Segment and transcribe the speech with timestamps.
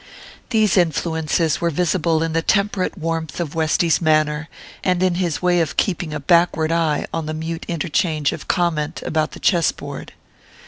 [0.49, 4.49] These influences were visible in the temperate warmth of Westy's manner,
[4.83, 9.03] and in his way of keeping a backward eye on the mute interchange of comment
[9.05, 10.13] about the chess board.